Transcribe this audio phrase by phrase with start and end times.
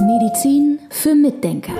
[0.00, 1.74] Medizin für Mitdenker.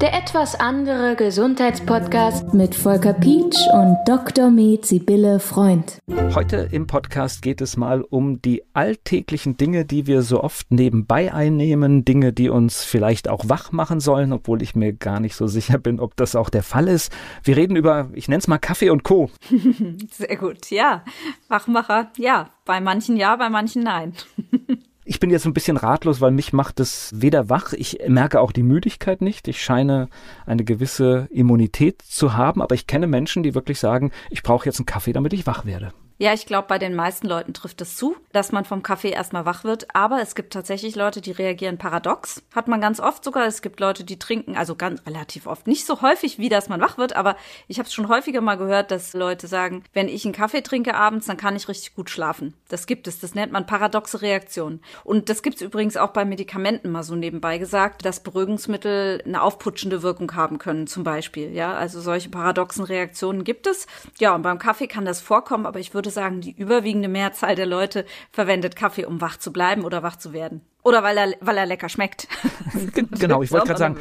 [0.00, 4.50] Der etwas andere Gesundheitspodcast mit Volker Pietsch und Dr.
[4.50, 5.98] Med Sibylle Freund.
[6.34, 11.34] Heute im Podcast geht es mal um die alltäglichen Dinge, die wir so oft nebenbei
[11.34, 15.46] einnehmen, Dinge, die uns vielleicht auch wach machen sollen, obwohl ich mir gar nicht so
[15.46, 17.12] sicher bin, ob das auch der Fall ist.
[17.42, 19.28] Wir reden über, ich nenne es mal Kaffee und Co.
[20.10, 21.04] Sehr gut, ja.
[21.48, 22.48] Wachmacher, ja.
[22.64, 24.14] Bei manchen ja, bei manchen nein.
[25.08, 28.50] Ich bin jetzt ein bisschen ratlos, weil mich macht es weder wach, ich merke auch
[28.50, 29.46] die Müdigkeit nicht.
[29.46, 30.08] Ich scheine
[30.46, 34.80] eine gewisse Immunität zu haben, aber ich kenne Menschen, die wirklich sagen, ich brauche jetzt
[34.80, 35.92] einen Kaffee, damit ich wach werde.
[36.18, 39.44] Ja, ich glaube, bei den meisten Leuten trifft es zu, dass man vom Kaffee erstmal
[39.44, 39.94] wach wird.
[39.94, 42.42] Aber es gibt tatsächlich Leute, die reagieren paradox.
[42.54, 43.46] Hat man ganz oft sogar.
[43.46, 45.66] Es gibt Leute, die trinken, also ganz relativ oft.
[45.66, 47.36] Nicht so häufig, wie dass man wach wird, aber
[47.68, 50.94] ich habe es schon häufiger mal gehört, dass Leute sagen, wenn ich einen Kaffee trinke
[50.94, 52.54] abends, dann kann ich richtig gut schlafen.
[52.68, 53.20] Das gibt es.
[53.20, 54.80] Das nennt man paradoxe Reaktion.
[55.04, 59.42] Und das gibt es übrigens auch bei Medikamenten mal so nebenbei gesagt, dass Beruhigungsmittel eine
[59.42, 61.52] aufputschende Wirkung haben können, zum Beispiel.
[61.52, 63.86] Ja, also solche paradoxen Reaktionen gibt es.
[64.18, 67.56] Ja, und beim Kaffee kann das vorkommen, aber ich würde würde sagen, die überwiegende Mehrzahl
[67.56, 70.60] der Leute verwendet Kaffee, um wach zu bleiben oder wach zu werden.
[70.86, 72.28] Oder weil er, weil er lecker schmeckt.
[73.18, 73.96] genau, ich wollte gerade sagen,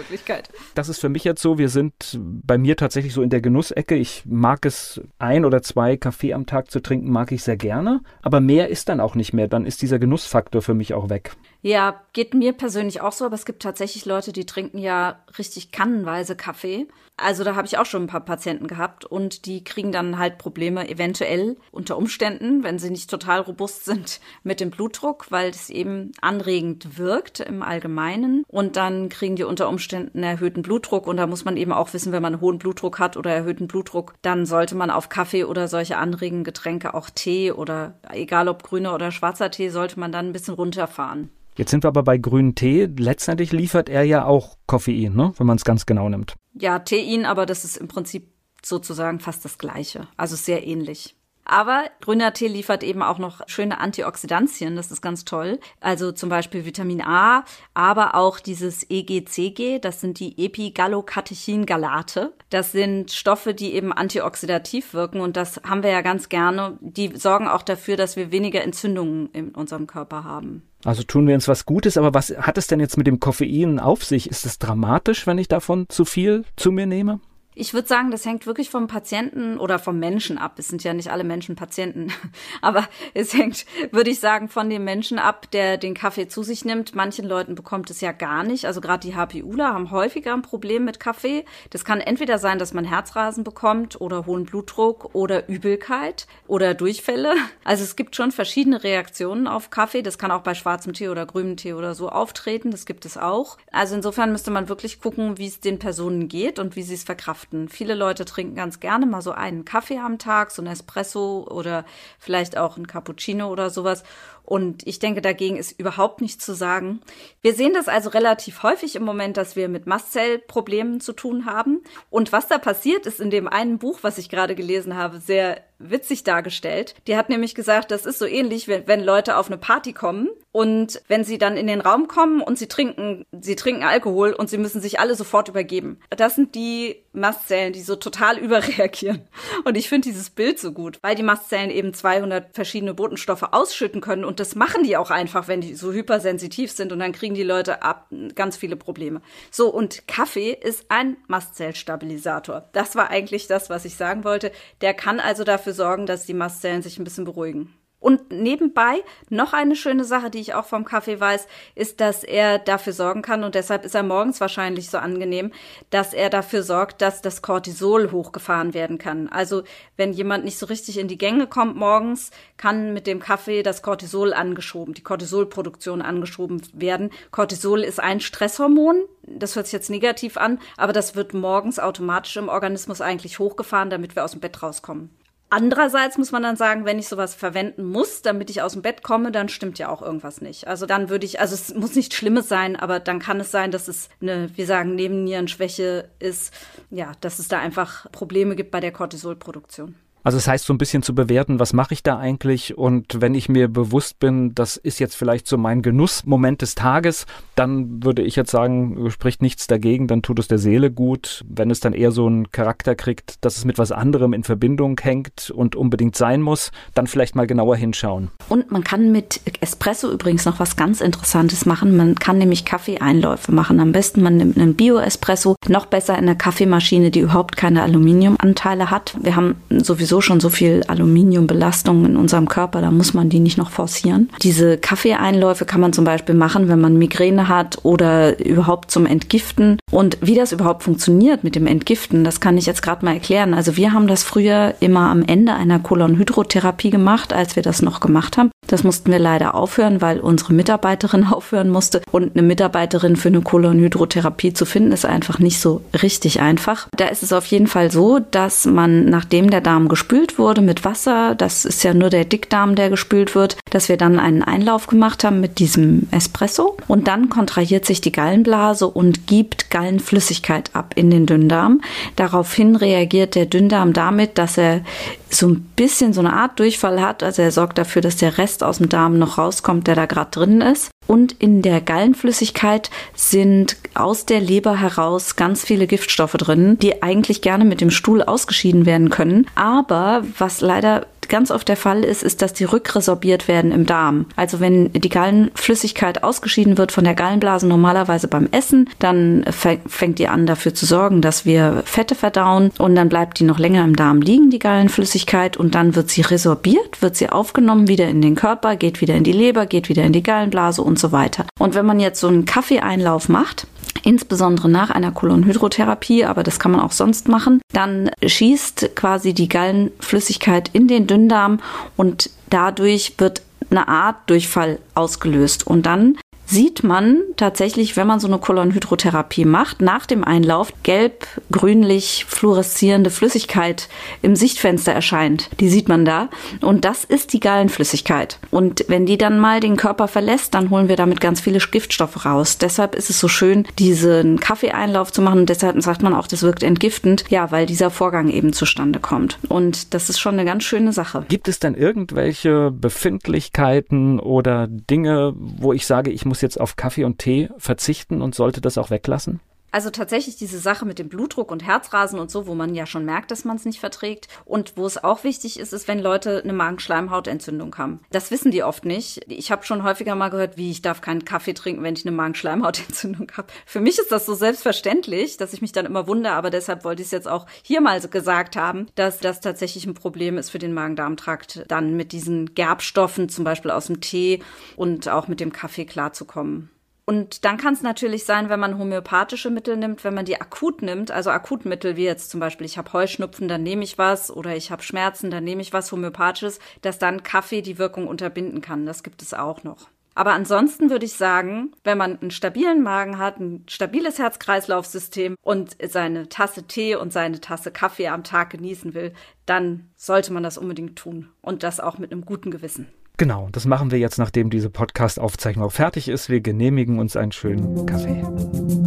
[0.75, 3.95] das ist für mich jetzt so, wir sind bei mir tatsächlich so in der Genussecke.
[3.95, 8.01] Ich mag es, ein oder zwei Kaffee am Tag zu trinken, mag ich sehr gerne.
[8.21, 9.47] Aber mehr ist dann auch nicht mehr.
[9.47, 11.31] Dann ist dieser Genussfaktor für mich auch weg.
[11.63, 15.71] Ja, geht mir persönlich auch so, aber es gibt tatsächlich Leute, die trinken ja richtig
[15.71, 16.85] kannenweise Kaffee.
[17.17, 20.37] Also da habe ich auch schon ein paar Patienten gehabt und die kriegen dann halt
[20.37, 25.69] Probleme eventuell unter Umständen, wenn sie nicht total robust sind mit dem Blutdruck, weil es
[25.69, 31.27] eben anregend wirkt im Allgemeinen und dann kriegen die unter Umständen erhöhten Blutdruck und da
[31.27, 34.75] muss man eben auch wissen, wenn man hohen Blutdruck hat oder erhöhten Blutdruck, dann sollte
[34.75, 39.51] man auf Kaffee oder solche anregenden Getränke, auch Tee oder egal ob grüner oder schwarzer
[39.51, 41.29] Tee, sollte man dann ein bisschen runterfahren.
[41.57, 42.85] Jetzt sind wir aber bei grünen Tee.
[42.97, 45.33] Letztendlich liefert er ja auch Koffein, ne?
[45.37, 46.35] wenn man es ganz genau nimmt.
[46.53, 48.27] Ja, Tein, aber das ist im Prinzip
[48.61, 50.07] sozusagen fast das Gleiche.
[50.17, 51.15] Also sehr ähnlich.
[51.45, 55.59] Aber grüner Tee liefert eben auch noch schöne Antioxidantien, das ist ganz toll.
[55.79, 62.33] Also zum Beispiel Vitamin A, aber auch dieses EGCG, das sind die Epigallocatechin-Galate.
[62.49, 66.77] Das sind Stoffe, die eben antioxidativ wirken und das haben wir ja ganz gerne.
[66.81, 70.63] Die sorgen auch dafür, dass wir weniger Entzündungen in unserem Körper haben.
[70.83, 73.79] Also tun wir uns was Gutes, aber was hat es denn jetzt mit dem Koffein
[73.79, 74.29] auf sich?
[74.29, 77.19] Ist es dramatisch, wenn ich davon zu viel zu mir nehme?
[77.57, 80.59] Ich würde sagen, das hängt wirklich vom Patienten oder vom Menschen ab.
[80.59, 82.11] Es sind ja nicht alle Menschen Patienten.
[82.61, 86.65] Aber es hängt, würde ich sagen, von dem Menschen ab, der den Kaffee zu sich
[86.65, 86.95] nimmt.
[86.95, 88.65] Manchen Leuten bekommt es ja gar nicht.
[88.65, 91.45] Also gerade die HPUler haben häufiger ein Problem mit Kaffee.
[91.69, 97.35] Das kann entweder sein, dass man Herzrasen bekommt oder hohen Blutdruck oder Übelkeit oder Durchfälle.
[97.63, 100.01] Also es gibt schon verschiedene Reaktionen auf Kaffee.
[100.01, 102.71] Das kann auch bei schwarzem Tee oder grünem Tee oder so auftreten.
[102.71, 103.57] Das gibt es auch.
[103.71, 107.05] Also insofern müsste man wirklich gucken, wie es den Personen geht und wie sie es
[107.05, 107.69] verkraften verkraften.
[107.69, 111.85] Viele Leute trinken ganz gerne mal so einen Kaffee am Tag, so ein Espresso oder
[112.19, 114.03] vielleicht auch ein Cappuccino oder sowas.
[114.45, 117.01] Und ich denke, dagegen ist überhaupt nichts zu sagen.
[117.41, 121.81] Wir sehen das also relativ häufig im Moment, dass wir mit Mastzellproblemen zu tun haben.
[122.09, 125.63] Und was da passiert, ist in dem einen Buch, was ich gerade gelesen habe, sehr
[125.79, 126.95] witzig dargestellt.
[127.07, 130.29] Die hat nämlich gesagt, das ist so ähnlich, wenn, wenn Leute auf eine Party kommen
[130.51, 134.49] und wenn sie dann in den Raum kommen und sie trinken, sie trinken Alkohol und
[134.49, 135.99] sie müssen sich alle sofort übergeben.
[136.09, 139.27] Das sind die Mastzellen, die so total überreagieren.
[139.65, 144.01] Und ich finde dieses Bild so gut, weil die Mastzellen eben 200 verschiedene Botenstoffe ausschütten
[144.01, 147.35] können und das machen die auch einfach, wenn die so hypersensitiv sind und dann kriegen
[147.35, 149.21] die Leute ab ganz viele Probleme.
[149.51, 152.69] So, und Kaffee ist ein Mastzellstabilisator.
[152.73, 154.51] Das war eigentlich das, was ich sagen wollte.
[154.81, 157.73] Der kann also dafür sorgen, dass die Mastzellen sich ein bisschen beruhigen.
[158.05, 162.59] Und nebenbei noch eine schöne Sache, die ich auch vom Kaffee weiß, ist, dass er
[162.59, 165.51] dafür sorgen kann, und deshalb ist er morgens wahrscheinlich so angenehm,
[165.89, 169.27] dass er dafür sorgt, dass das Cortisol hochgefahren werden kann.
[169.27, 169.63] Also
[169.97, 173.81] wenn jemand nicht so richtig in die Gänge kommt morgens, kann mit dem Kaffee das
[173.81, 177.09] Cortisol angeschoben, die Cortisolproduktion angeschoben werden.
[177.31, 182.37] Cortisol ist ein Stresshormon, das hört sich jetzt negativ an, aber das wird morgens automatisch
[182.37, 185.09] im Organismus eigentlich hochgefahren, damit wir aus dem Bett rauskommen.
[185.49, 189.03] Andererseits muss man dann sagen, wenn ich sowas verwenden muss, damit ich aus dem Bett
[189.03, 190.67] komme, dann stimmt ja auch irgendwas nicht.
[190.67, 193.71] Also dann würde ich, also es muss nichts Schlimmes sein, aber dann kann es sein,
[193.71, 196.53] dass es eine, wir sagen, Nebennierenschwäche ist,
[196.89, 199.95] ja, dass es da einfach Probleme gibt bei der Cortisolproduktion.
[200.25, 203.21] Also es das heißt so ein bisschen zu bewerten, was mache ich da eigentlich und
[203.21, 208.03] wenn ich mir bewusst bin, das ist jetzt vielleicht so mein Genussmoment des Tages, dann
[208.03, 211.45] würde ich jetzt sagen, spricht nichts dagegen, dann tut es der Seele gut.
[211.47, 214.99] Wenn es dann eher so einen Charakter kriegt, dass es mit was anderem in Verbindung
[214.99, 218.31] hängt und unbedingt sein muss, dann vielleicht mal genauer hinschauen.
[218.49, 221.95] Und man kann mit Espresso übrigens noch was ganz Interessantes machen.
[221.95, 223.79] Man kann nämlich Kaffeeeinläufe machen.
[223.79, 228.89] Am besten man nimmt einen Bio-Espresso, noch besser in einer Kaffeemaschine, die überhaupt keine Aluminiumanteile
[228.89, 229.15] hat.
[229.21, 233.57] Wir haben sowieso schon so viel Aluminiumbelastung in unserem Körper, da muss man die nicht
[233.57, 234.29] noch forcieren.
[234.41, 239.79] Diese Kaffeeeinläufe kann man zum Beispiel machen, wenn man Migräne hat oder überhaupt zum Entgiften.
[239.91, 243.53] Und wie das überhaupt funktioniert mit dem Entgiften, das kann ich jetzt gerade mal erklären.
[243.53, 247.99] Also wir haben das früher immer am Ende einer Kolonhydrotherapie gemacht, als wir das noch
[247.99, 248.51] gemacht haben.
[248.67, 252.01] Das mussten wir leider aufhören, weil unsere Mitarbeiterin aufhören musste.
[252.11, 256.87] Und eine Mitarbeiterin für eine Kolonhydrotherapie zu finden, ist einfach nicht so richtig einfach.
[256.95, 260.85] Da ist es auf jeden Fall so, dass man, nachdem der Darm gespült wurde mit
[260.85, 264.87] Wasser, das ist ja nur der Dickdarm, der gespült wird, dass wir dann einen Einlauf
[264.87, 266.77] gemacht haben mit diesem Espresso.
[266.87, 271.81] Und dann kontrahiert sich die Gallenblase und gibt Gallenflüssigkeit ab in den Dünndarm.
[272.15, 274.81] Daraufhin reagiert der Dünndarm damit, dass er
[275.29, 277.23] so ein bisschen so eine Art Durchfall hat.
[277.23, 280.31] Also er sorgt dafür, dass der Rest aus dem Darm noch rauskommt, der da gerade
[280.31, 280.91] drin ist.
[281.07, 287.41] Und in der Gallenflüssigkeit sind aus der Leber heraus ganz viele Giftstoffe drin, die eigentlich
[287.41, 289.45] gerne mit dem Stuhl ausgeschieden werden können.
[289.55, 294.25] Aber was leider ganz oft der Fall ist, ist, dass die rückresorbiert werden im Darm.
[294.35, 300.27] Also wenn die Gallenflüssigkeit ausgeschieden wird von der Gallenblase normalerweise beim Essen, dann fängt die
[300.27, 303.95] an dafür zu sorgen, dass wir Fette verdauen und dann bleibt die noch länger im
[303.95, 308.35] Darm liegen, die Gallenflüssigkeit, und dann wird sie resorbiert, wird sie aufgenommen wieder in den
[308.35, 311.45] Körper, geht wieder in die Leber, geht wieder in die Gallenblase und so weiter.
[311.59, 313.67] Und wenn man jetzt so einen Kaffeeeinlauf macht,
[314.05, 319.49] insbesondere nach einer Kolonhydrotherapie, aber das kann man auch sonst machen, dann schießt quasi die
[319.49, 321.59] Gallenflüssigkeit in den Dünndarm
[321.97, 325.65] und dadurch wird eine Art Durchfall ausgelöst.
[325.65, 332.25] Und dann sieht man tatsächlich, wenn man so eine Kolonhydrotherapie macht, nach dem Einlauf gelb-grünlich
[332.27, 333.89] fluoreszierende Flüssigkeit
[334.21, 335.49] im Sichtfenster erscheint.
[335.59, 336.29] Die sieht man da.
[336.61, 338.39] Und das ist die Gallenflüssigkeit.
[338.51, 342.25] Und wenn die dann mal den Körper verlässt, dann holen wir damit ganz viele Giftstoffe
[342.25, 342.57] raus.
[342.57, 345.39] Deshalb ist es so schön, diesen Kaffeeeinlauf zu machen.
[345.39, 347.25] Und deshalb sagt man auch, das wirkt entgiftend.
[347.29, 349.39] Ja, weil dieser Vorgang eben zustande kommt.
[349.49, 351.25] Und das ist schon eine ganz schöne Sache.
[351.27, 356.75] Gibt es denn irgendwelche Befindlichkeiten oder Dinge, wo ich sage, ich muss muss jetzt auf
[356.75, 359.39] Kaffee und Tee verzichten und sollte das auch weglassen?
[359.75, 363.03] Also tatsächlich diese Sache mit dem Blutdruck und Herzrasen und so, wo man ja schon
[363.03, 364.29] merkt, dass man es nicht verträgt.
[364.45, 367.99] Und wo es auch wichtig ist, ist, wenn Leute eine Magenschleimhautentzündung haben.
[368.09, 369.25] Das wissen die oft nicht.
[369.27, 372.15] Ich habe schon häufiger mal gehört, wie ich darf keinen Kaffee trinken, wenn ich eine
[372.15, 373.49] Magenschleimhautentzündung habe.
[373.65, 377.01] Für mich ist das so selbstverständlich, dass ich mich dann immer wundere, aber deshalb wollte
[377.01, 380.59] ich es jetzt auch hier mal gesagt haben, dass das tatsächlich ein Problem ist für
[380.59, 384.41] den Magen-Darm-Trakt, dann mit diesen Gerbstoffen, zum Beispiel aus dem Tee
[384.77, 386.69] und auch mit dem Kaffee klarzukommen.
[387.07, 390.81] Und dann kann es natürlich sein, wenn man homöopathische Mittel nimmt, wenn man die akut
[390.81, 394.55] nimmt, also Akutmittel wie jetzt zum Beispiel, ich habe Heuschnupfen, dann nehme ich was, oder
[394.55, 398.87] ich habe Schmerzen, dann nehme ich was homöopathisches, dass dann Kaffee die Wirkung unterbinden kann.
[398.87, 399.89] Das gibt es auch noch.
[400.15, 405.75] Aber ansonsten würde ich sagen, wenn man einen stabilen Magen hat, ein stabiles Herz-Kreislauf-System und
[405.87, 409.13] seine Tasse Tee und seine Tasse Kaffee am Tag genießen will,
[409.45, 411.29] dann sollte man das unbedingt tun.
[411.41, 412.87] Und das auch mit einem guten Gewissen.
[413.17, 416.29] Genau, das machen wir jetzt, nachdem diese Podcast-Aufzeichnung fertig ist.
[416.29, 418.23] Wir genehmigen uns einen schönen Kaffee.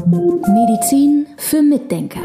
[0.07, 2.21] Medizin für Mitdenker.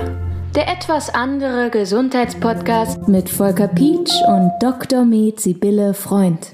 [0.54, 5.06] Der etwas andere Gesundheitspodcast mit Volker Pietsch und Dr.
[5.06, 6.54] Med Sibylle Freund.